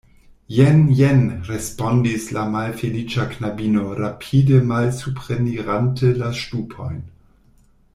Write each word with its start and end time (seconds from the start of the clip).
Jen, 0.59 0.79
jen, 0.99 1.19
respondis 1.49 2.25
la 2.37 2.47
malfeliĉa 2.55 3.27
knabino, 3.35 3.85
rapide 4.03 4.65
malsuprenirante 4.75 6.15
la 6.23 6.35
ŝtupojn. 6.43 7.03